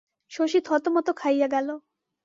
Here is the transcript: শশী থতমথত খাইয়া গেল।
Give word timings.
শশী 0.31 0.59
থতমথত 0.61 1.07
খাইয়া 1.17 1.47
গেল। 1.47 1.67